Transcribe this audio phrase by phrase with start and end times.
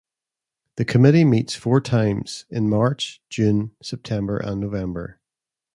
[0.77, 5.19] The committee meets four times in March, June, September and November.